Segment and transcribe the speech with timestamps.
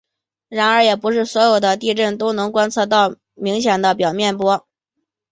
[0.49, 4.65] 然而也不是所有地震都能观测到明显的表面波。